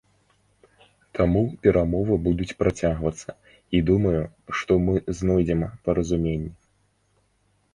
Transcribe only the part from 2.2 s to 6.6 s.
будуць працягвацца, і думаю, што мы знойдзем паразуменне.